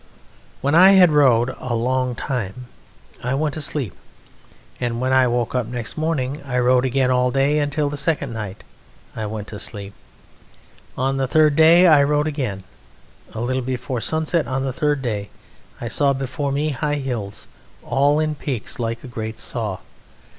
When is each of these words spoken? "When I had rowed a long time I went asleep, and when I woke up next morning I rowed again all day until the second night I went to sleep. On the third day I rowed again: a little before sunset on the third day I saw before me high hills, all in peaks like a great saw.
"When 0.61 0.73
I 0.73 0.93
had 0.93 1.11
rowed 1.11 1.55
a 1.59 1.75
long 1.75 2.15
time 2.15 2.65
I 3.23 3.35
went 3.35 3.55
asleep, 3.55 3.93
and 4.79 4.99
when 4.99 5.13
I 5.13 5.27
woke 5.27 5.53
up 5.53 5.67
next 5.67 5.95
morning 5.95 6.41
I 6.43 6.57
rowed 6.57 6.85
again 6.85 7.11
all 7.11 7.29
day 7.29 7.59
until 7.59 7.87
the 7.87 7.97
second 7.97 8.33
night 8.33 8.63
I 9.15 9.27
went 9.27 9.47
to 9.49 9.59
sleep. 9.59 9.93
On 10.97 11.17
the 11.17 11.27
third 11.27 11.55
day 11.55 11.85
I 11.85 12.01
rowed 12.01 12.25
again: 12.27 12.63
a 13.35 13.41
little 13.41 13.61
before 13.61 14.01
sunset 14.01 14.47
on 14.47 14.65
the 14.65 14.73
third 14.73 15.03
day 15.03 15.29
I 15.79 15.87
saw 15.87 16.13
before 16.13 16.51
me 16.51 16.69
high 16.69 16.95
hills, 16.95 17.45
all 17.83 18.19
in 18.19 18.33
peaks 18.33 18.79
like 18.79 19.03
a 19.03 19.07
great 19.07 19.37
saw. 19.37 19.77